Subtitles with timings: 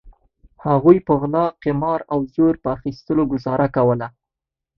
[0.65, 4.07] هغوی په غلا قمار او زور په اخیستلو ګوزاره کوله.